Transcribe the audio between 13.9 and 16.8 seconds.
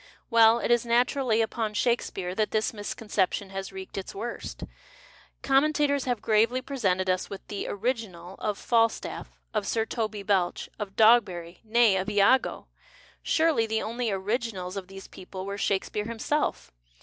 originals" of these people were Shakespeare himself